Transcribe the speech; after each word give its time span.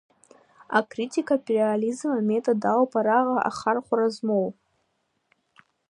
Акритикатә 0.77 1.51
реализм 1.57 2.09
аметод 2.19 2.61
ауп 2.71 2.91
араҟа 2.99 3.37
ахархәара 3.49 4.07
змоу. 4.15 4.47